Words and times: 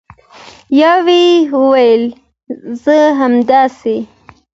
یوې 0.81 1.25
وویل: 1.57 2.03
زه 2.83 2.97
همداسې 3.19 3.97